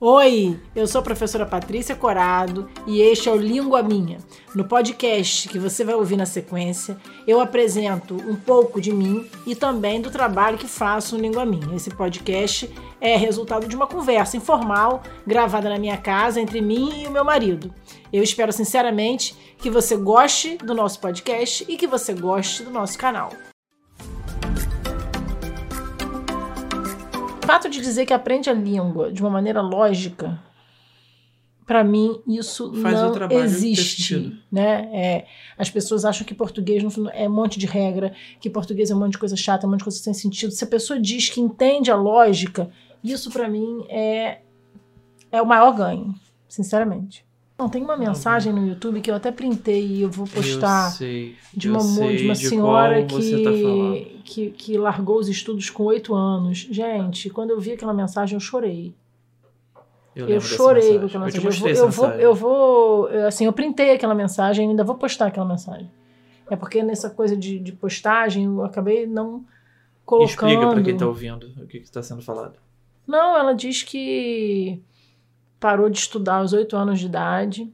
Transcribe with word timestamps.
Oi, 0.00 0.56
eu 0.76 0.86
sou 0.86 1.00
a 1.00 1.02
professora 1.02 1.44
Patrícia 1.44 1.96
Corado 1.96 2.70
e 2.86 3.00
este 3.00 3.28
é 3.28 3.32
o 3.32 3.36
Língua 3.36 3.82
Minha. 3.82 4.18
No 4.54 4.64
podcast 4.64 5.48
que 5.48 5.58
você 5.58 5.82
vai 5.82 5.96
ouvir 5.96 6.16
na 6.16 6.24
sequência, 6.24 6.96
eu 7.26 7.40
apresento 7.40 8.14
um 8.14 8.36
pouco 8.36 8.80
de 8.80 8.92
mim 8.92 9.28
e 9.44 9.56
também 9.56 10.00
do 10.00 10.08
trabalho 10.08 10.56
que 10.56 10.68
faço 10.68 11.16
no 11.16 11.22
Língua 11.22 11.44
Minha. 11.44 11.74
Esse 11.74 11.90
podcast 11.90 12.72
é 13.00 13.16
resultado 13.16 13.66
de 13.66 13.74
uma 13.74 13.88
conversa 13.88 14.36
informal 14.36 15.02
gravada 15.26 15.68
na 15.68 15.80
minha 15.80 15.96
casa 15.96 16.40
entre 16.40 16.60
mim 16.60 17.02
e 17.02 17.08
o 17.08 17.10
meu 17.10 17.24
marido. 17.24 17.74
Eu 18.12 18.22
espero 18.22 18.52
sinceramente 18.52 19.34
que 19.58 19.68
você 19.68 19.96
goste 19.96 20.58
do 20.58 20.76
nosso 20.76 21.00
podcast 21.00 21.66
e 21.68 21.76
que 21.76 21.88
você 21.88 22.14
goste 22.14 22.62
do 22.62 22.70
nosso 22.70 22.96
canal. 22.96 23.30
Fato 27.48 27.70
de 27.70 27.80
dizer 27.80 28.04
que 28.04 28.12
aprende 28.12 28.50
a 28.50 28.52
língua 28.52 29.10
de 29.10 29.22
uma 29.22 29.30
maneira 29.30 29.62
lógica, 29.62 30.38
para 31.66 31.82
mim 31.82 32.20
isso 32.26 32.74
Faz 32.74 32.94
não 32.94 33.42
existe, 33.42 34.38
né? 34.52 34.90
É, 34.92 35.26
as 35.56 35.70
pessoas 35.70 36.04
acham 36.04 36.26
que 36.26 36.34
português 36.34 36.84
é 37.14 37.26
um 37.26 37.32
monte 37.32 37.58
de 37.58 37.64
regra, 37.64 38.14
que 38.38 38.50
português 38.50 38.90
é 38.90 38.94
um 38.94 38.98
monte 38.98 39.12
de 39.12 39.18
coisa 39.18 39.34
chata, 39.34 39.66
um 39.66 39.70
monte 39.70 39.78
de 39.78 39.84
coisa 39.84 39.98
sem 39.98 40.12
sentido. 40.12 40.52
Se 40.52 40.62
a 40.62 40.66
pessoa 40.66 41.00
diz 41.00 41.30
que 41.30 41.40
entende 41.40 41.90
a 41.90 41.96
lógica, 41.96 42.70
isso 43.02 43.30
para 43.30 43.48
mim 43.48 43.82
é 43.88 44.42
é 45.32 45.40
o 45.40 45.46
maior 45.46 45.72
ganho, 45.74 46.14
sinceramente. 46.46 47.24
Não, 47.58 47.68
tem 47.68 47.82
uma 47.82 47.96
mensagem 47.96 48.52
no 48.52 48.64
YouTube 48.64 49.00
que 49.00 49.10
eu 49.10 49.16
até 49.16 49.32
printei 49.32 49.84
e 49.84 50.02
eu 50.02 50.08
vou 50.08 50.28
postar 50.28 50.90
sei, 50.90 51.34
de 51.52 51.68
uma, 51.68 51.80
de 51.80 52.24
uma 52.24 52.34
de 52.34 52.48
senhora 52.48 53.04
que, 53.04 53.42
tá 53.42 54.20
que, 54.24 54.50
que 54.50 54.78
largou 54.78 55.18
os 55.18 55.28
estudos 55.28 55.68
com 55.68 55.82
oito 55.84 56.14
anos. 56.14 56.68
Gente, 56.70 57.28
quando 57.30 57.50
eu 57.50 57.58
vi 57.58 57.72
aquela 57.72 57.92
mensagem, 57.92 58.36
eu 58.36 58.40
chorei. 58.40 58.94
Eu, 60.14 60.28
eu 60.28 60.40
chorei 60.40 61.00
com 61.00 61.06
aquela 61.06 61.24
mensagem. 61.24 61.72
Eu, 61.76 61.88
vou, 61.88 61.88
eu 61.88 61.90
vou, 61.90 62.10
eu 62.10 62.34
vou, 62.34 63.06
assim, 63.26 63.46
eu 63.46 63.52
printei 63.52 63.90
aquela 63.90 64.14
mensagem 64.14 64.66
e 64.66 64.70
ainda 64.70 64.84
vou 64.84 64.94
postar 64.94 65.26
aquela 65.26 65.46
mensagem. 65.46 65.90
É 66.48 66.54
porque 66.54 66.80
nessa 66.82 67.10
coisa 67.10 67.36
de, 67.36 67.58
de 67.58 67.72
postagem 67.72 68.44
eu 68.44 68.64
acabei 68.64 69.04
não 69.04 69.44
colocando. 70.04 70.30
Explica 70.30 70.70
para 70.70 70.82
quem 70.82 70.94
está 70.94 71.06
ouvindo 71.06 71.52
o 71.60 71.66
que 71.66 71.78
está 71.78 72.04
sendo 72.04 72.22
falado. 72.22 72.54
Não, 73.04 73.36
ela 73.36 73.52
diz 73.52 73.82
que 73.82 74.80
parou 75.60 75.88
de 75.88 75.98
estudar 75.98 76.36
aos 76.36 76.52
oito 76.52 76.76
anos 76.76 77.00
de 77.00 77.06
idade, 77.06 77.72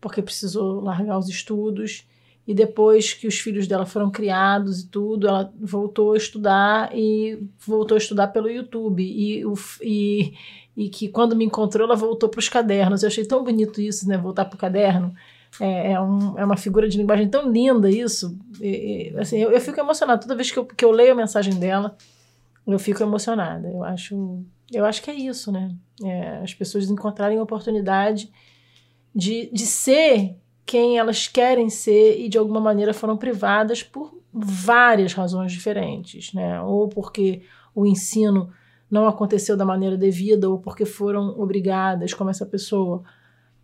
porque 0.00 0.22
precisou 0.22 0.80
largar 0.80 1.18
os 1.18 1.28
estudos. 1.28 2.06
E 2.46 2.52
depois 2.52 3.14
que 3.14 3.26
os 3.26 3.38
filhos 3.38 3.66
dela 3.66 3.86
foram 3.86 4.10
criados 4.10 4.80
e 4.80 4.88
tudo, 4.88 5.26
ela 5.26 5.50
voltou 5.58 6.12
a 6.12 6.16
estudar 6.16 6.90
e 6.94 7.42
voltou 7.66 7.94
a 7.94 7.98
estudar 7.98 8.28
pelo 8.28 8.50
YouTube. 8.50 9.02
E, 9.02 9.42
e, 9.82 10.34
e 10.76 10.88
que 10.90 11.08
quando 11.08 11.34
me 11.34 11.46
encontrou, 11.46 11.86
ela 11.86 11.96
voltou 11.96 12.28
para 12.28 12.38
os 12.38 12.48
cadernos. 12.48 13.02
Eu 13.02 13.06
achei 13.06 13.24
tão 13.24 13.42
bonito 13.42 13.80
isso, 13.80 14.06
né? 14.06 14.18
Voltar 14.18 14.44
para 14.44 14.56
o 14.56 14.58
caderno. 14.58 15.14
É, 15.58 15.92
é, 15.92 16.00
um, 16.00 16.38
é, 16.38 16.44
uma 16.44 16.56
figura 16.56 16.86
de 16.86 16.98
linguagem 16.98 17.28
tão 17.28 17.50
linda 17.50 17.88
isso. 17.90 18.36
E, 18.60 19.12
e, 19.14 19.18
assim, 19.18 19.38
eu, 19.38 19.50
eu, 19.50 19.60
fico 19.60 19.80
emocionada. 19.80 20.20
Toda 20.20 20.36
vez 20.36 20.50
que 20.50 20.58
eu, 20.58 20.66
que 20.66 20.84
eu 20.84 20.90
leio 20.90 21.12
a 21.12 21.16
mensagem 21.16 21.54
dela, 21.54 21.96
eu 22.66 22.78
fico 22.78 23.02
emocionada. 23.02 23.68
Eu 23.68 23.82
acho 23.82 24.44
eu 24.72 24.84
acho 24.84 25.02
que 25.02 25.10
é 25.10 25.14
isso, 25.14 25.52
né? 25.52 25.74
É, 26.02 26.38
as 26.38 26.54
pessoas 26.54 26.90
encontrarem 26.90 27.38
oportunidade 27.38 28.32
de, 29.14 29.50
de 29.52 29.66
ser 29.66 30.36
quem 30.66 30.98
elas 30.98 31.28
querem 31.28 31.68
ser 31.68 32.20
e 32.20 32.28
de 32.28 32.38
alguma 32.38 32.60
maneira 32.60 32.94
foram 32.94 33.16
privadas 33.16 33.82
por 33.82 34.18
várias 34.32 35.12
razões 35.12 35.52
diferentes, 35.52 36.32
né? 36.32 36.60
Ou 36.62 36.88
porque 36.88 37.42
o 37.74 37.86
ensino 37.86 38.50
não 38.90 39.06
aconteceu 39.06 39.56
da 39.56 39.64
maneira 39.64 39.96
devida, 39.96 40.48
ou 40.48 40.58
porque 40.58 40.84
foram 40.84 41.40
obrigadas, 41.40 42.14
como 42.14 42.30
essa 42.30 42.46
pessoa, 42.46 43.02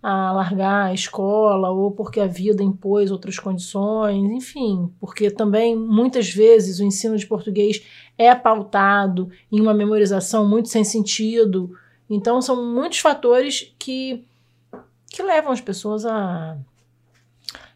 a 0.02 0.32
largar 0.32 0.86
a 0.86 0.94
escola, 0.94 1.70
ou 1.70 1.90
porque 1.90 2.20
a 2.20 2.26
vida 2.26 2.62
impôs 2.62 3.10
outras 3.10 3.38
condições, 3.38 4.30
enfim, 4.30 4.90
porque 4.98 5.30
também 5.30 5.76
muitas 5.76 6.30
vezes 6.30 6.80
o 6.80 6.84
ensino 6.84 7.16
de 7.16 7.26
português 7.26 7.82
é 8.16 8.34
pautado 8.34 9.30
em 9.52 9.60
uma 9.60 9.74
memorização 9.74 10.48
muito 10.48 10.68
sem 10.68 10.84
sentido. 10.84 11.76
Então 12.08 12.40
são 12.40 12.64
muitos 12.64 12.98
fatores 13.00 13.74
que, 13.78 14.24
que 15.10 15.22
levam 15.22 15.52
as 15.52 15.60
pessoas 15.60 16.06
a, 16.06 16.56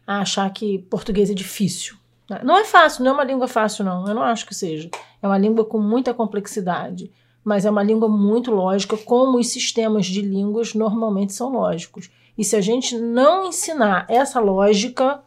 a 0.07 0.19
achar 0.21 0.51
que 0.51 0.79
português 0.89 1.29
é 1.29 1.33
difícil. 1.33 1.95
Não 2.43 2.57
é 2.57 2.65
fácil, 2.65 3.03
não 3.03 3.11
é 3.11 3.13
uma 3.13 3.23
língua 3.23 3.47
fácil, 3.47 3.85
não. 3.85 4.07
Eu 4.07 4.15
não 4.15 4.23
acho 4.23 4.47
que 4.47 4.55
seja. 4.55 4.89
É 5.21 5.27
uma 5.27 5.37
língua 5.37 5.63
com 5.63 5.77
muita 5.77 6.11
complexidade 6.11 7.11
mas 7.45 7.63
é 7.63 7.69
uma 7.69 7.83
língua 7.83 8.09
muito 8.09 8.49
lógica, 8.49 8.97
como 8.97 9.37
os 9.37 9.49
sistemas 9.49 10.07
de 10.07 10.19
línguas 10.19 10.73
normalmente 10.73 11.31
são 11.31 11.51
lógicos. 11.51 12.09
E 12.37 12.43
se 12.43 12.55
a 12.55 12.61
gente 12.61 12.97
não 12.97 13.47
ensinar 13.47 14.05
essa 14.09 14.39
lógica, 14.39 15.21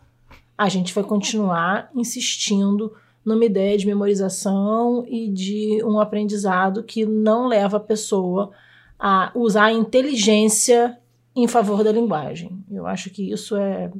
a 0.56 0.68
gente 0.68 0.92
vai 0.92 1.04
continuar 1.04 1.90
insistindo 1.94 2.94
numa 3.24 3.44
ideia 3.44 3.76
de 3.76 3.86
memorização 3.86 5.04
e 5.06 5.28
de 5.28 5.82
um 5.84 6.00
aprendizado 6.00 6.82
que 6.82 7.04
não 7.04 7.46
leva 7.46 7.76
a 7.76 7.80
pessoa 7.80 8.50
a 8.98 9.30
usar 9.34 9.66
a 9.66 9.72
inteligência 9.72 10.98
em 11.36 11.46
favor 11.46 11.84
da 11.84 11.92
linguagem. 11.92 12.64
Eu 12.70 12.86
acho 12.86 13.10
que 13.10 13.30
isso 13.30 13.56
é 13.56 13.90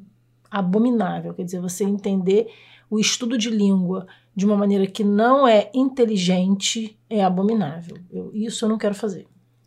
abominável, 0.51 1.35
quer 1.35 1.45
dizer, 1.45 1.61
você 1.61 1.85
entender 1.85 2.49
o 2.91 2.99
estudo 2.99 3.37
de 3.37 3.51
língua 3.51 4.07
de 4.35 4.47
uma 4.47 4.57
maneira 4.57 4.87
que 4.87 5.05
não 5.05 5.47
é 5.47 5.71
inteligente 5.75 6.99
é 7.09 7.23
abominável. 7.23 7.99
Eu, 8.11 8.31
isso 8.35 8.65
eu 8.65 8.69
não 8.69 8.79
quero 8.79 8.95
fazer. 8.95 9.27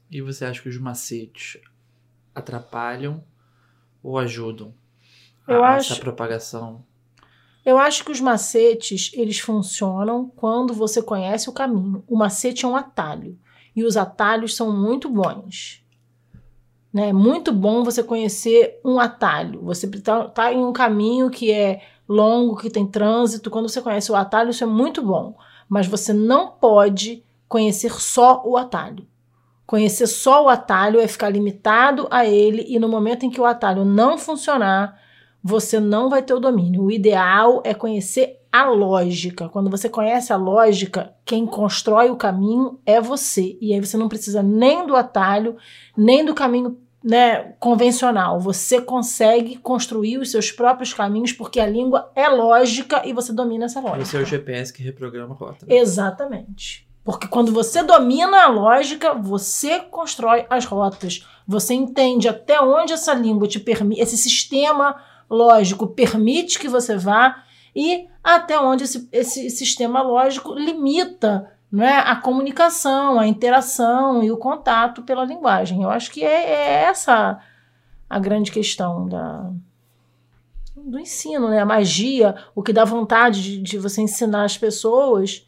E 0.09 0.21
você 0.21 0.43
acha 0.43 0.61
que 0.61 0.69
os 0.69 0.77
macetes 0.77 1.61
atrapalham 2.33 3.23
ou 4.03 4.17
ajudam 4.17 4.73
eu 5.47 5.63
a, 5.63 5.75
acho, 5.75 5.93
essa 5.93 6.01
propagação? 6.01 6.83
Eu 7.65 7.77
acho 7.77 8.03
que 8.03 8.11
os 8.11 8.19
macetes 8.19 9.11
eles 9.13 9.39
funcionam 9.39 10.31
quando 10.35 10.73
você 10.73 11.01
conhece 11.01 11.49
o 11.49 11.53
caminho. 11.53 12.03
O 12.07 12.17
macete 12.17 12.65
é 12.65 12.67
um 12.67 12.75
atalho 12.75 13.37
e 13.75 13.83
os 13.83 13.97
atalhos 13.97 14.55
são 14.55 14.75
muito 14.75 15.09
bons. 15.09 15.83
Né? 16.91 17.09
É 17.09 17.13
muito 17.13 17.53
bom 17.53 17.83
você 17.83 18.03
conhecer 18.03 18.79
um 18.83 18.99
atalho. 18.99 19.61
Você 19.63 19.85
está 19.87 20.27
tá 20.27 20.53
em 20.53 20.63
um 20.63 20.73
caminho 20.73 21.29
que 21.29 21.51
é 21.51 21.81
longo, 22.07 22.57
que 22.57 22.69
tem 22.69 22.85
trânsito, 22.85 23.49
quando 23.49 23.69
você 23.69 23.81
conhece 23.81 24.11
o 24.11 24.15
atalho, 24.15 24.49
isso 24.49 24.63
é 24.63 24.67
muito 24.67 25.01
bom. 25.01 25.37
Mas 25.69 25.87
você 25.87 26.11
não 26.11 26.49
pode 26.49 27.23
conhecer 27.47 27.93
só 27.93 28.43
o 28.45 28.57
atalho. 28.57 29.07
Conhecer 29.71 30.05
só 30.05 30.43
o 30.43 30.49
atalho 30.49 30.99
é 30.99 31.07
ficar 31.07 31.29
limitado 31.29 32.05
a 32.11 32.25
ele, 32.25 32.65
e 32.67 32.77
no 32.77 32.89
momento 32.89 33.25
em 33.25 33.29
que 33.29 33.39
o 33.39 33.45
atalho 33.45 33.85
não 33.85 34.17
funcionar, 34.17 34.99
você 35.41 35.79
não 35.79 36.09
vai 36.09 36.21
ter 36.21 36.33
o 36.33 36.41
domínio. 36.41 36.83
O 36.83 36.91
ideal 36.91 37.63
é 37.63 37.73
conhecer 37.73 38.41
a 38.51 38.65
lógica. 38.65 39.47
Quando 39.47 39.69
você 39.69 39.87
conhece 39.87 40.33
a 40.33 40.35
lógica, 40.35 41.15
quem 41.23 41.45
constrói 41.45 42.09
o 42.09 42.17
caminho 42.17 42.81
é 42.85 42.99
você. 42.99 43.57
E 43.61 43.73
aí 43.73 43.79
você 43.79 43.95
não 43.95 44.09
precisa 44.09 44.43
nem 44.43 44.85
do 44.85 44.93
atalho, 44.93 45.55
nem 45.95 46.25
do 46.25 46.35
caminho 46.35 46.77
né, 47.01 47.53
convencional. 47.57 48.41
Você 48.41 48.81
consegue 48.81 49.55
construir 49.55 50.17
os 50.17 50.31
seus 50.31 50.51
próprios 50.51 50.93
caminhos 50.93 51.31
porque 51.31 51.61
a 51.61 51.65
língua 51.65 52.11
é 52.13 52.27
lógica 52.27 53.07
e 53.07 53.13
você 53.13 53.31
domina 53.31 53.67
essa 53.67 53.79
lógica. 53.79 54.01
Esse 54.01 54.17
é 54.17 54.19
o 54.19 54.25
GPS 54.25 54.73
que 54.73 54.83
reprograma 54.83 55.33
a 55.33 55.37
rota. 55.37 55.65
Né? 55.65 55.77
Exatamente. 55.77 56.90
Porque 57.03 57.27
quando 57.27 57.51
você 57.51 57.81
domina 57.81 58.43
a 58.43 58.47
lógica, 58.47 59.13
você 59.13 59.79
constrói 59.79 60.45
as 60.49 60.65
rotas. 60.65 61.25
Você 61.47 61.73
entende 61.73 62.29
até 62.29 62.61
onde 62.61 62.93
essa 62.93 63.13
língua 63.13 63.47
te 63.47 63.59
permite, 63.59 64.01
esse 64.01 64.17
sistema 64.17 65.01
lógico 65.29 65.87
permite 65.87 66.59
que 66.59 66.67
você 66.67 66.95
vá 66.95 67.43
e 67.75 68.07
até 68.23 68.59
onde 68.59 68.83
esse, 68.83 69.09
esse 69.11 69.49
sistema 69.49 70.01
lógico 70.01 70.53
limita 70.53 71.51
não 71.71 71.85
é? 71.85 71.99
a 71.99 72.15
comunicação, 72.17 73.17
a 73.17 73.25
interação 73.25 74.21
e 74.21 74.29
o 74.31 74.37
contato 74.37 75.03
pela 75.03 75.23
linguagem. 75.23 75.81
Eu 75.83 75.89
acho 75.89 76.11
que 76.11 76.23
é, 76.23 76.49
é 76.49 76.83
essa 76.83 77.39
a 78.09 78.19
grande 78.19 78.51
questão 78.51 79.07
da, 79.07 79.49
do 80.75 80.99
ensino, 80.99 81.49
né? 81.49 81.59
A 81.59 81.65
magia, 81.65 82.35
o 82.53 82.61
que 82.61 82.73
dá 82.73 82.83
vontade 82.83 83.41
de, 83.41 83.57
de 83.59 83.77
você 83.77 84.01
ensinar 84.01 84.43
as 84.43 84.57
pessoas 84.57 85.47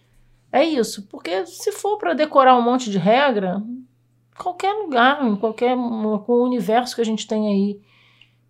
é 0.54 0.64
isso. 0.64 1.08
Porque 1.08 1.48
se 1.48 1.72
for 1.72 1.98
para 1.98 2.14
decorar 2.14 2.56
um 2.56 2.62
monte 2.62 2.92
de 2.92 3.00
regra, 3.00 3.62
qualquer 4.38 4.72
lugar, 4.72 5.26
em 5.26 5.36
qualquer 5.36 5.76
com 5.76 6.32
o 6.32 6.44
universo 6.44 6.96
que 6.96 7.02
a 7.02 7.06
gente 7.06 7.28
tem 7.28 7.48
aí 7.48 7.82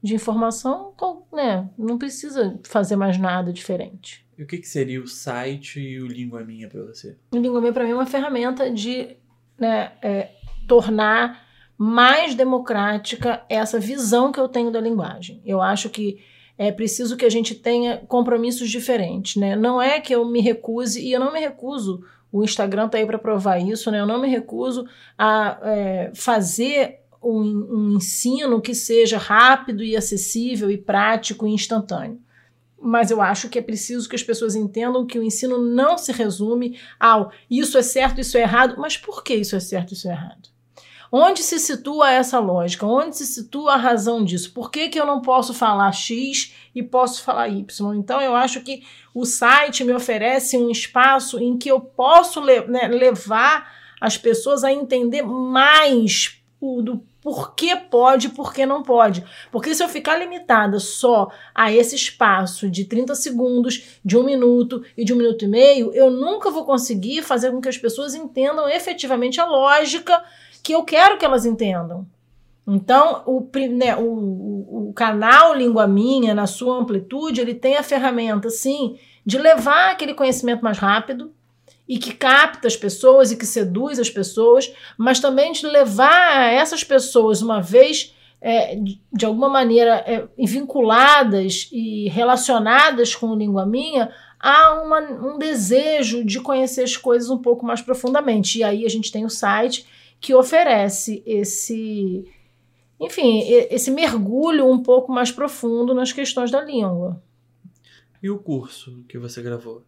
de 0.01 0.13
informação, 0.13 0.93
né? 1.31 1.69
Não 1.77 1.97
precisa 1.97 2.59
fazer 2.65 2.97
mais 2.97 3.17
nada 3.17 3.53
diferente. 3.53 4.27
E 4.37 4.43
o 4.43 4.47
que, 4.47 4.57
que 4.57 4.67
seria 4.67 5.01
o 5.01 5.07
site 5.07 5.79
e 5.79 6.01
o 6.01 6.07
Língua 6.07 6.43
Minha 6.43 6.67
para 6.67 6.81
você? 6.81 7.15
O 7.31 7.37
Língua 7.37 7.61
Minha 7.61 7.71
para 7.71 7.85
mim 7.85 7.91
é 7.91 7.95
uma 7.95 8.05
ferramenta 8.05 8.69
de 8.69 9.15
né, 9.57 9.93
é, 10.01 10.31
tornar 10.67 11.41
mais 11.77 12.35
democrática 12.35 13.43
essa 13.47 13.79
visão 13.79 14.31
que 14.31 14.39
eu 14.39 14.49
tenho 14.49 14.71
da 14.71 14.81
linguagem. 14.81 15.41
Eu 15.45 15.61
acho 15.61 15.89
que 15.89 16.21
é 16.57 16.71
preciso 16.71 17.17
que 17.17 17.25
a 17.25 17.29
gente 17.29 17.55
tenha 17.55 17.97
compromissos 18.07 18.69
diferentes, 18.69 19.35
né? 19.35 19.55
Não 19.55 19.81
é 19.81 19.99
que 19.99 20.13
eu 20.13 20.25
me 20.25 20.41
recuse, 20.41 21.01
e 21.01 21.11
eu 21.11 21.19
não 21.19 21.33
me 21.33 21.39
recuso 21.39 22.03
O 22.31 22.43
Instagram 22.43 22.87
está 22.87 22.97
aí 22.97 23.05
para 23.05 23.19
provar 23.19 23.59
isso, 23.59 23.91
né? 23.91 23.99
Eu 23.99 24.07
não 24.07 24.19
me 24.19 24.27
recuso 24.27 24.87
a 25.17 25.59
é, 25.61 26.11
fazer 26.15 26.99
um, 27.21 27.41
um 27.41 27.97
ensino 27.97 28.59
que 28.59 28.73
seja 28.73 29.17
rápido 29.17 29.83
e 29.83 29.95
acessível 29.95 30.69
e 30.71 30.77
prático 30.77 31.47
e 31.47 31.51
instantâneo 31.51 32.19
mas 32.83 33.09
eu 33.09 33.21
acho 33.21 33.47
que 33.47 33.57
é 33.57 33.61
preciso 33.61 34.09
que 34.09 34.15
as 34.15 34.21
pessoas 34.21 34.55
entendam 34.55 35.05
que 35.05 35.17
o 35.17 35.23
ensino 35.23 35.57
não 35.57 35.97
se 35.97 36.11
resume 36.11 36.77
ao 36.99 37.31
isso 37.49 37.77
é 37.77 37.81
certo, 37.81 38.19
isso 38.19 38.37
é 38.37 38.41
errado, 38.41 38.75
mas 38.77 38.97
por 38.97 39.23
que 39.23 39.33
isso 39.33 39.55
é 39.55 39.59
certo, 39.59 39.93
isso 39.93 40.09
é 40.09 40.11
errado? 40.11 40.49
Onde 41.15 41.43
se 41.43 41.59
situa 41.59 42.11
essa 42.11 42.39
lógica? 42.39 42.87
Onde 42.87 43.15
se 43.15 43.27
situa 43.27 43.73
a 43.73 43.77
razão 43.77 44.25
disso? 44.25 44.51
Por 44.51 44.71
que, 44.71 44.89
que 44.89 44.99
eu 44.99 45.05
não 45.05 45.21
posso 45.21 45.53
falar 45.53 45.91
X 45.91 46.55
e 46.73 46.81
posso 46.81 47.21
falar 47.21 47.49
Y? 47.49 47.93
Então, 47.93 48.19
eu 48.19 48.33
acho 48.35 48.61
que 48.61 48.81
o 49.13 49.23
site 49.23 49.83
me 49.83 49.93
oferece 49.93 50.57
um 50.57 50.71
espaço 50.71 51.39
em 51.39 51.55
que 51.55 51.69
eu 51.69 51.79
posso 51.79 52.41
le 52.41 52.61
né, 52.61 52.87
levar 52.87 53.71
as 54.01 54.17
pessoas 54.17 54.63
a 54.63 54.73
entender 54.73 55.21
mais 55.21 56.41
o, 56.59 56.81
do 56.81 57.03
por 57.21 57.53
que 57.53 57.75
pode 57.75 58.27
e 58.27 58.31
por 58.31 58.51
que 58.51 58.65
não 58.65 58.81
pode. 58.81 59.23
Porque 59.51 59.75
se 59.75 59.83
eu 59.83 59.89
ficar 59.89 60.17
limitada 60.17 60.79
só 60.79 61.29
a 61.53 61.71
esse 61.71 61.95
espaço 61.95 62.67
de 62.67 62.85
30 62.85 63.13
segundos, 63.13 63.99
de 64.03 64.17
um 64.17 64.23
minuto 64.23 64.83
e 64.97 65.05
de 65.05 65.13
um 65.13 65.17
minuto 65.17 65.45
e 65.45 65.47
meio, 65.47 65.93
eu 65.93 66.09
nunca 66.09 66.49
vou 66.49 66.65
conseguir 66.65 67.21
fazer 67.21 67.51
com 67.51 67.61
que 67.61 67.69
as 67.69 67.77
pessoas 67.77 68.15
entendam 68.15 68.67
efetivamente 68.67 69.39
a 69.39 69.45
lógica 69.45 70.23
que 70.63 70.73
eu 70.73 70.83
quero 70.83 71.17
que 71.17 71.25
elas 71.25 71.45
entendam. 71.45 72.07
Então, 72.65 73.23
o, 73.25 73.45
né, 73.69 73.97
o, 73.97 74.89
o, 74.89 74.93
canal 74.95 75.53
Língua 75.53 75.85
Minha, 75.85 76.33
na 76.33 76.47
sua 76.47 76.77
amplitude, 76.77 77.41
ele 77.41 77.53
tem 77.53 77.75
a 77.75 77.83
ferramenta, 77.83 78.49
sim, 78.49 78.97
de 79.25 79.37
levar 79.37 79.91
aquele 79.91 80.13
conhecimento 80.13 80.63
mais 80.63 80.77
rápido 80.77 81.33
e 81.87 81.97
que 81.97 82.13
capta 82.13 82.65
as 82.65 82.77
pessoas 82.77 83.31
e 83.31 83.35
que 83.35 83.45
seduz 83.45 83.99
as 83.99 84.09
pessoas, 84.09 84.73
mas 84.97 85.19
também 85.19 85.51
de 85.51 85.67
levar 85.67 86.53
essas 86.53 86.85
pessoas, 86.85 87.41
uma 87.41 87.61
vez 87.61 88.15
é, 88.39 88.77
de 89.11 89.25
alguma 89.25 89.49
maneira 89.49 89.95
é, 90.07 90.25
vinculadas 90.37 91.67
e 91.71 92.07
relacionadas 92.07 93.13
com 93.13 93.35
Língua 93.35 93.65
Minha, 93.65 94.09
há 94.39 94.81
uma, 94.81 94.99
um 94.99 95.37
desejo 95.37 96.23
de 96.23 96.39
conhecer 96.39 96.83
as 96.83 96.95
coisas 96.95 97.29
um 97.29 97.37
pouco 97.37 97.65
mais 97.65 97.81
profundamente. 97.81 98.59
E 98.59 98.63
aí 98.63 98.85
a 98.85 98.89
gente 98.89 99.11
tem 99.11 99.25
o 99.25 99.29
site 99.29 99.85
que 100.23 100.33
oferece 100.33 101.21
esse, 101.25 102.23
enfim, 102.97 103.41
esse 103.69 103.91
mergulho 103.91 104.71
um 104.71 104.81
pouco 104.81 105.11
mais 105.11 105.33
profundo 105.33 105.93
nas 105.93 106.13
questões 106.13 106.49
da 106.49 106.61
língua. 106.61 107.21
E 108.21 108.29
o 108.29 108.39
curso 108.39 109.03
que 109.09 109.17
você 109.17 109.41
gravou? 109.41 109.83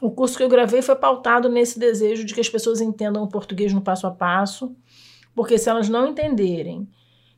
O 0.00 0.10
curso 0.10 0.38
que 0.38 0.42
eu 0.42 0.48
gravei 0.48 0.80
foi 0.80 0.96
pautado 0.96 1.50
nesse 1.50 1.78
desejo 1.78 2.24
de 2.24 2.32
que 2.32 2.40
as 2.40 2.48
pessoas 2.48 2.80
entendam 2.80 3.22
o 3.22 3.28
português 3.28 3.70
no 3.70 3.82
passo 3.82 4.06
a 4.06 4.10
passo, 4.10 4.74
porque 5.34 5.58
se 5.58 5.68
elas 5.68 5.90
não 5.90 6.08
entenderem 6.08 6.88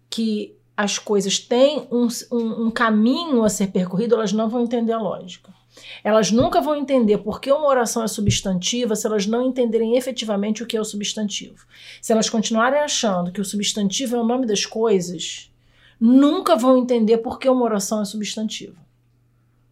que 0.08 0.56
as 0.76 1.00
coisas 1.00 1.40
têm 1.40 1.88
um, 1.90 2.06
um, 2.30 2.66
um 2.66 2.70
caminho 2.70 3.42
a 3.42 3.48
ser 3.48 3.72
percorrido, 3.72 4.14
elas 4.14 4.32
não 4.32 4.48
vão 4.48 4.62
entender 4.62 4.92
a 4.92 5.02
lógica. 5.02 5.52
Elas 6.02 6.30
nunca 6.30 6.60
vão 6.60 6.76
entender 6.76 7.18
por 7.18 7.40
que 7.40 7.50
uma 7.50 7.66
oração 7.66 8.02
é 8.02 8.08
substantiva 8.08 8.96
se 8.96 9.06
elas 9.06 9.26
não 9.26 9.46
entenderem 9.46 9.96
efetivamente 9.96 10.62
o 10.62 10.66
que 10.66 10.76
é 10.76 10.80
o 10.80 10.84
substantivo. 10.84 11.66
Se 12.00 12.12
elas 12.12 12.30
continuarem 12.30 12.80
achando 12.80 13.32
que 13.32 13.40
o 13.40 13.44
substantivo 13.44 14.16
é 14.16 14.20
o 14.20 14.24
nome 14.24 14.46
das 14.46 14.64
coisas, 14.64 15.50
nunca 16.00 16.56
vão 16.56 16.78
entender 16.78 17.18
por 17.18 17.38
que 17.38 17.48
uma 17.48 17.64
oração 17.64 18.02
é 18.02 18.04
substantiva. 18.04 18.86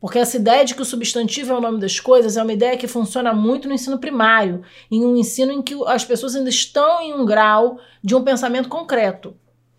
Porque 0.04 0.18
essa 0.18 0.36
ideia 0.36 0.66
de 0.66 0.74
que 0.74 0.82
o 0.82 0.84
substantivo 0.84 1.52
é 1.52 1.56
o 1.56 1.62
nome 1.62 1.80
das 1.80 1.98
coisas 1.98 2.36
é 2.36 2.42
uma 2.42 2.52
ideia 2.52 2.76
que 2.76 2.86
funciona 2.86 3.32
muito 3.32 3.66
no 3.66 3.72
ensino 3.72 3.98
primário, 3.98 4.62
em 4.90 5.02
um 5.02 5.16
ensino 5.16 5.50
em 5.50 5.62
que 5.62 5.74
as 5.86 6.04
pessoas 6.04 6.36
ainda 6.36 6.50
estão 6.50 7.00
em 7.00 7.14
um 7.14 7.24
grau 7.24 7.78
de 8.02 8.14
um 8.14 8.22
pensamento 8.22 8.68
concreto. 8.68 9.34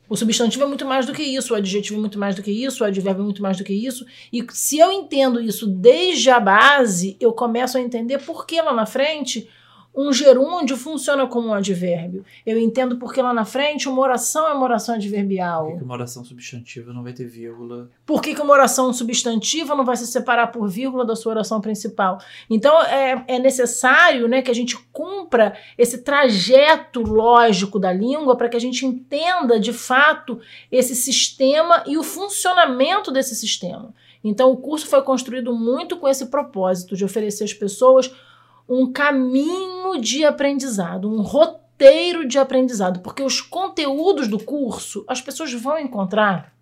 O 0.07 0.15
substantivo 0.15 0.63
é 0.63 0.67
muito 0.67 0.85
mais 0.85 1.05
do 1.05 1.13
que 1.13 1.23
isso, 1.23 1.53
o 1.53 1.55
adjetivo 1.55 1.97
é 1.97 2.01
muito 2.01 2.19
mais 2.19 2.35
do 2.35 2.43
que 2.43 2.51
isso, 2.51 2.83
o 2.83 2.87
advérbio 2.87 3.21
é 3.21 3.25
muito 3.25 3.41
mais 3.41 3.57
do 3.57 3.63
que 3.63 3.73
isso. 3.73 4.05
E 4.31 4.45
se 4.51 4.77
eu 4.77 4.91
entendo 4.91 5.41
isso 5.41 5.67
desde 5.67 6.29
a 6.29 6.39
base, 6.39 7.17
eu 7.19 7.33
começo 7.33 7.77
a 7.77 7.81
entender 7.81 8.19
por 8.19 8.45
que 8.45 8.61
lá 8.61 8.73
na 8.73 8.85
frente 8.85 9.49
um 9.95 10.11
gerúndio 10.11 10.75
funciona 10.75 11.25
como 11.25 11.49
um 11.49 11.53
advérbio. 11.53 12.25
Eu 12.45 12.57
entendo 12.59 12.97
porque 12.97 13.21
lá 13.21 13.33
na 13.33 13.45
frente 13.45 13.87
uma 13.87 14.01
oração 14.01 14.47
é 14.47 14.53
uma 14.53 14.63
oração 14.63 14.95
adverbial. 14.95 15.67
Por 15.67 15.77
que 15.77 15.83
uma 15.83 15.93
oração 15.93 16.23
substantiva 16.25 16.91
não 16.91 17.03
vai 17.03 17.13
ter 17.13 17.25
vírgula? 17.25 17.89
Por 18.05 18.21
que, 18.21 18.35
uma 18.35 18.53
oração 18.53 18.91
substantiva 18.91 19.73
não 19.73 19.85
vai 19.85 19.95
se 19.95 20.05
separar 20.05 20.47
por 20.47 20.67
vírgula 20.67 21.05
da 21.05 21.15
sua 21.15 21.31
oração 21.31 21.61
principal? 21.61 22.19
Então 22.49 22.81
é, 22.83 23.23
é 23.27 23.39
necessário 23.39 24.27
né, 24.27 24.41
que 24.41 24.51
a 24.51 24.55
gente 24.55 24.77
cumpra 24.91 25.57
esse 25.77 25.99
trajeto 25.99 27.01
lógico 27.01 27.79
da 27.79 27.93
língua 27.93 28.35
para 28.35 28.49
que 28.49 28.57
a 28.57 28.61
gente 28.61 28.85
entenda 28.85 29.59
de 29.59 29.71
fato 29.71 30.39
esse 30.71 30.95
sistema 30.95 31.83
e 31.87 31.97
o 31.97 32.03
funcionamento 32.03 33.11
desse 33.11 33.35
sistema. 33.35 33.93
Então 34.23 34.51
o 34.51 34.57
curso 34.57 34.87
foi 34.87 35.01
construído 35.03 35.55
muito 35.55 35.97
com 35.97 36.07
esse 36.07 36.25
propósito 36.25 36.95
de 36.95 37.05
oferecer 37.05 37.43
às 37.43 37.53
pessoas 37.53 38.11
um 38.67 38.91
caminho 38.91 39.99
de 39.99 40.25
aprendizado, 40.25 41.09
um 41.09 41.21
roteiro 41.21 42.27
de 42.27 42.39
aprendizado, 42.39 42.99
porque 42.99 43.23
os 43.23 43.41
conteúdos 43.41 44.27
do 44.27 44.39
curso 44.39 45.03
as 45.07 45.21
pessoas 45.21 45.53
vão 45.53 45.79
encontrar 45.79 46.53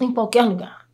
em 0.00 0.12
qualquer 0.12 0.42
lugar. 0.42 0.86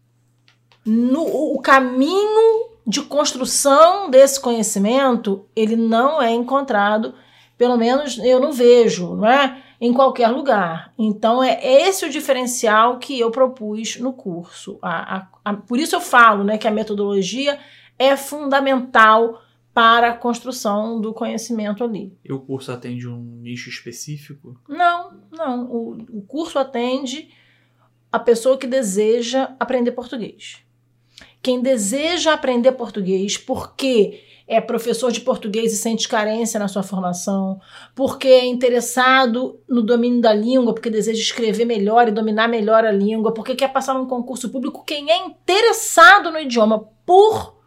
No, 0.84 1.22
o 1.54 1.60
caminho 1.60 2.70
de 2.86 3.02
construção 3.02 4.10
desse 4.10 4.40
conhecimento, 4.40 5.46
ele 5.54 5.76
não 5.76 6.20
é 6.20 6.32
encontrado, 6.32 7.14
pelo 7.56 7.76
menos 7.76 8.18
eu 8.18 8.40
não 8.40 8.52
vejo, 8.52 9.14
não 9.14 9.28
é? 9.28 9.62
Em 9.80 9.92
qualquer 9.92 10.28
lugar. 10.28 10.92
Então, 10.96 11.42
é 11.42 11.58
esse 11.62 12.04
o 12.04 12.10
diferencial 12.10 12.98
que 12.98 13.18
eu 13.18 13.30
propus 13.30 13.98
no 13.98 14.12
curso. 14.12 14.78
A, 14.80 15.16
a, 15.16 15.26
a, 15.44 15.54
por 15.54 15.78
isso 15.78 15.94
eu 15.96 16.00
falo 16.00 16.44
né, 16.44 16.56
que 16.56 16.68
a 16.68 16.72
metodologia 16.72 17.58
é 17.98 18.16
fundamental 18.16 19.40
para 19.74 20.10
a 20.10 20.16
construção 20.16 21.00
do 21.00 21.14
conhecimento 21.14 21.82
ali. 21.82 22.16
E 22.24 22.32
o 22.32 22.40
curso 22.40 22.70
atende 22.72 23.08
um 23.08 23.40
nicho 23.40 23.70
específico? 23.70 24.60
Não, 24.68 25.12
não. 25.30 25.64
O, 25.70 25.92
o 26.10 26.22
curso 26.22 26.58
atende 26.58 27.30
a 28.10 28.18
pessoa 28.18 28.58
que 28.58 28.66
deseja 28.66 29.54
aprender 29.58 29.92
português. 29.92 30.58
Quem 31.40 31.62
deseja 31.62 32.34
aprender 32.34 32.72
português 32.72 33.38
porque 33.38 34.22
é 34.46 34.60
professor 34.60 35.10
de 35.10 35.20
português 35.20 35.72
e 35.72 35.76
sente 35.76 36.06
carência 36.06 36.60
na 36.60 36.68
sua 36.68 36.82
formação, 36.82 37.58
porque 37.94 38.28
é 38.28 38.44
interessado 38.44 39.58
no 39.66 39.82
domínio 39.82 40.20
da 40.20 40.34
língua, 40.34 40.74
porque 40.74 40.90
deseja 40.90 41.20
escrever 41.20 41.64
melhor 41.64 42.08
e 42.08 42.12
dominar 42.12 42.48
melhor 42.48 42.84
a 42.84 42.92
língua, 42.92 43.32
porque 43.32 43.54
quer 43.54 43.72
passar 43.72 43.94
num 43.94 44.06
concurso 44.06 44.50
público, 44.50 44.84
quem 44.84 45.10
é 45.10 45.24
interessado 45.24 46.30
no 46.30 46.38
idioma 46.38 46.86
por 47.06 47.61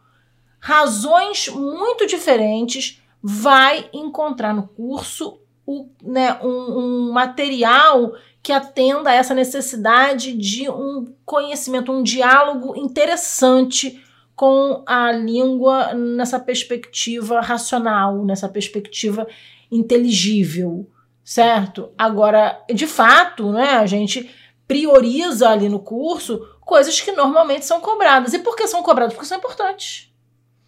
razões 0.66 1.48
muito 1.48 2.08
diferentes, 2.08 3.00
vai 3.22 3.88
encontrar 3.94 4.52
no 4.52 4.68
curso 4.68 5.40
o, 5.64 5.88
né, 6.02 6.40
um, 6.42 6.80
um 6.80 7.12
material 7.12 8.14
que 8.42 8.52
atenda 8.52 9.12
a 9.12 9.14
essa 9.14 9.36
necessidade 9.36 10.34
de 10.34 10.68
um 10.68 11.14
conhecimento, 11.24 11.92
um 11.92 12.02
diálogo 12.02 12.76
interessante 12.76 14.04
com 14.36 14.82
a 14.88 15.12
língua 15.12 15.94
nessa 15.94 16.40
perspectiva 16.40 17.42
racional, 17.42 18.26
nessa 18.26 18.50
perspectiva 18.50 19.28
inteligível, 19.72 20.90
certo? 21.24 21.92
Agora, 21.96 22.60
de 22.74 22.88
fato, 22.88 23.52
né, 23.52 23.74
a 23.74 23.86
gente 23.86 24.32
prioriza 24.68 25.48
ali 25.48 25.70
no 25.70 25.80
curso 25.80 26.40
coisas 26.62 27.00
que 27.00 27.12
normalmente 27.12 27.68
são 27.68 27.80
cobradas. 27.80 28.34
E 28.34 28.40
por 28.40 28.56
que 28.56 28.68
são 28.68 28.82
cobradas? 28.82 29.14
Porque 29.14 29.28
são 29.28 29.38
importantes. 29.38 30.15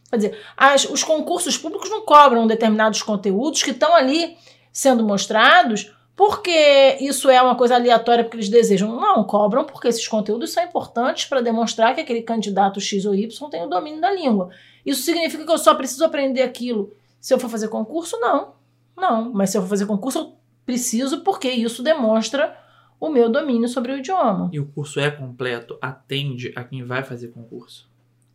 Quer 0.10 0.18
dizer, 0.18 0.40
as, 0.56 0.86
os 0.86 1.04
concursos 1.04 1.58
públicos 1.58 1.90
não 1.90 2.02
cobram 2.02 2.48
determinados 2.48 3.02
conteúdos 3.02 3.62
que 3.62 3.72
estão 3.72 3.96
ali 3.96 4.38
sendo 4.72 5.04
mostrados 5.04 5.94
porque 6.18 6.98
isso 7.00 7.30
é 7.30 7.40
uma 7.40 7.56
coisa 7.56 7.76
aleatória 7.76 8.24
porque 8.24 8.38
eles 8.38 8.50
desejam. 8.50 9.00
Não, 9.00 9.24
cobram 9.24 9.64
porque 9.64 9.88
esses 9.88 10.08
conteúdos 10.08 10.52
são 10.52 10.64
importantes 10.64 11.26
para 11.26 11.42
demonstrar 11.42 11.94
que 11.94 12.02
aquele 12.02 12.24
candidato 12.24 12.82
X 12.82 13.06
ou 13.06 13.14
Y 13.14 13.50
tem 13.52 13.64
o 13.64 13.70
domínio 13.70 14.02
da 14.02 14.12
língua. 14.12 14.50
Isso 14.84 15.04
significa 15.04 15.46
que 15.46 15.52
eu 15.52 15.58
só 15.60 15.76
preciso 15.76 16.04
aprender 16.04 16.42
aquilo 16.42 16.92
se 17.22 17.34
eu 17.34 17.40
for 17.40 17.50
fazer 17.50 17.68
concurso? 17.68 18.20
Não. 18.20 18.54
Não, 18.96 19.32
mas 19.32 19.52
se 19.52 19.58
eu 19.58 19.62
for 19.62 19.68
fazer 19.68 19.86
concurso, 19.86 20.18
eu 20.18 20.34
preciso 20.66 21.22
porque 21.22 21.50
isso 21.50 21.84
demonstra 21.84 22.58
o 23.00 23.10
meu 23.10 23.30
domínio 23.30 23.68
sobre 23.68 23.92
o 23.92 23.98
idioma. 23.98 24.50
E 24.52 24.60
o 24.60 24.66
curso 24.66 25.00
é 25.00 25.12
completo? 25.12 25.78
Atende 25.80 26.52
a 26.56 26.64
quem 26.64 26.84
vai 26.84 27.04
fazer 27.04 27.28
concurso? 27.28 27.88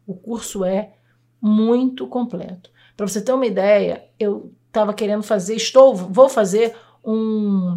O 0.07 0.15
curso 0.15 0.65
é 0.65 0.93
muito 1.43 2.07
completo. 2.07 2.71
Para 2.97 3.09
você 3.09 3.21
ter 3.21 3.33
uma 3.33 3.47
ideia, 3.47 4.05
eu 4.19 4.53
estava 4.69 4.95
querendo 4.95 5.25
fazer, 5.25 5.57
estou, 5.57 5.95
vou 5.95 6.29
fazer 6.29 6.75
um, 7.05 7.77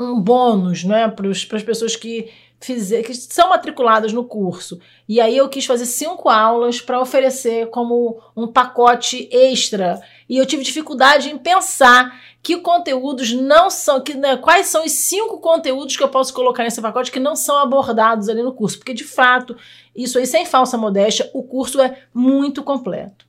um 0.00 0.18
bônus 0.18 0.84
né, 0.84 1.06
para 1.08 1.28
as 1.28 1.44
pessoas 1.44 1.94
que 1.94 2.30
fizer, 2.60 3.02
que 3.02 3.14
são 3.14 3.50
matriculadas 3.50 4.12
no 4.12 4.24
curso. 4.24 4.80
E 5.08 5.20
aí 5.20 5.36
eu 5.36 5.48
quis 5.48 5.64
fazer 5.64 5.86
cinco 5.86 6.28
aulas 6.28 6.80
para 6.80 7.00
oferecer 7.00 7.68
como 7.70 8.20
um 8.36 8.46
pacote 8.46 9.28
extra. 9.30 10.00
E 10.28 10.36
eu 10.36 10.46
tive 10.46 10.64
dificuldade 10.64 11.30
em 11.30 11.38
pensar 11.38 12.20
que 12.42 12.56
conteúdos 12.58 13.32
não 13.32 13.70
são, 13.70 14.00
que, 14.00 14.14
né, 14.14 14.36
quais 14.36 14.66
são 14.66 14.84
os 14.84 14.92
cinco 14.92 15.38
conteúdos 15.38 15.96
que 15.96 16.02
eu 16.02 16.08
posso 16.08 16.32
colocar 16.32 16.62
nesse 16.62 16.80
pacote 16.80 17.10
que 17.12 17.20
não 17.20 17.36
são 17.36 17.58
abordados 17.58 18.28
ali 18.28 18.42
no 18.42 18.54
curso. 18.54 18.78
Porque, 18.78 18.94
de 18.94 19.04
fato, 19.04 19.56
isso 19.94 20.18
aí, 20.18 20.26
sem 20.26 20.44
falsa 20.44 20.76
modéstia, 20.76 21.30
o 21.32 21.42
curso 21.42 21.80
é 21.80 22.02
muito 22.12 22.62
completo. 22.62 23.27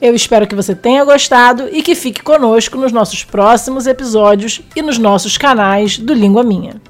Eu 0.00 0.14
espero 0.14 0.46
que 0.46 0.54
você 0.54 0.74
tenha 0.74 1.04
gostado 1.04 1.68
e 1.72 1.82
que 1.82 1.94
fique 1.94 2.22
conosco 2.22 2.78
nos 2.78 2.92
nossos 2.92 3.24
próximos 3.24 3.86
episódios 3.86 4.60
e 4.76 4.80
nos 4.80 4.96
nossos 4.96 5.36
canais 5.36 5.98
do 5.98 6.14
Língua 6.14 6.44
Minha. 6.44 6.80